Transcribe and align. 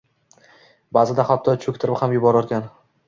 Ba’zida 0.97 1.25
hatto 1.31 1.55
cho‘ktirib 1.67 2.01
ham 2.01 2.17
yuborarkan 2.17 2.67